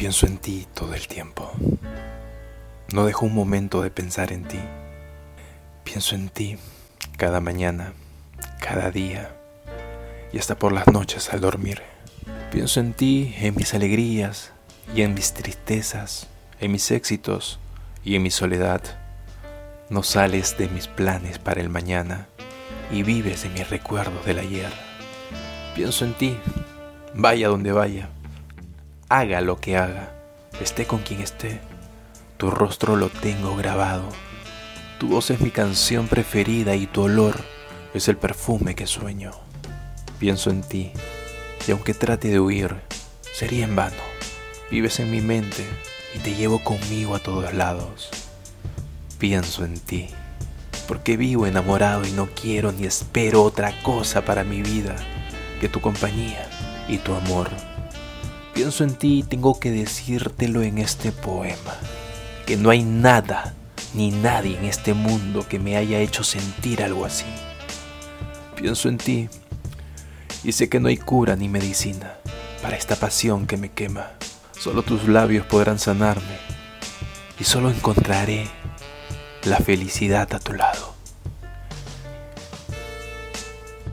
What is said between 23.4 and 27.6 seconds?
en mis recuerdos del ayer. Pienso en ti, vaya